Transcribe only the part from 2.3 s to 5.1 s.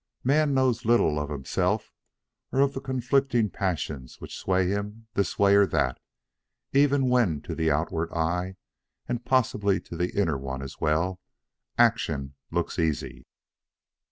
or of the conflicting passions which sway him